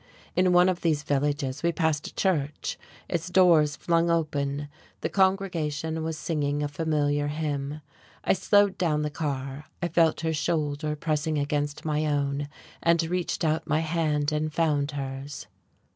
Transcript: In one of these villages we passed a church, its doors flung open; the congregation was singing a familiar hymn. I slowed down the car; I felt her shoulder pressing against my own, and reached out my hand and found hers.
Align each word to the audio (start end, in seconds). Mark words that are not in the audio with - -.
In 0.35 0.51
one 0.51 0.67
of 0.67 0.81
these 0.81 1.03
villages 1.03 1.61
we 1.61 1.71
passed 1.71 2.07
a 2.07 2.15
church, 2.15 2.79
its 3.07 3.29
doors 3.29 3.75
flung 3.75 4.09
open; 4.09 4.67
the 5.01 5.09
congregation 5.09 6.01
was 6.03 6.17
singing 6.17 6.63
a 6.63 6.67
familiar 6.67 7.27
hymn. 7.27 7.81
I 8.23 8.33
slowed 8.33 8.79
down 8.79 9.03
the 9.03 9.11
car; 9.11 9.65
I 9.79 9.89
felt 9.89 10.21
her 10.21 10.33
shoulder 10.33 10.95
pressing 10.95 11.37
against 11.37 11.85
my 11.85 12.07
own, 12.07 12.49
and 12.81 13.03
reached 13.03 13.45
out 13.45 13.67
my 13.67 13.81
hand 13.81 14.31
and 14.31 14.51
found 14.51 14.89
hers. 14.93 15.45